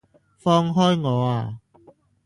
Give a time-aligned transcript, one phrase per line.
[0.39, 1.59] 放開我啊！